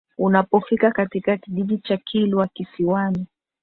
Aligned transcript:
Unapofika 0.17 0.91
katika 0.91 1.37
kijiji 1.37 1.77
cha 1.77 1.97
Kilwa 1.97 2.47
Kisiwani 2.47 3.27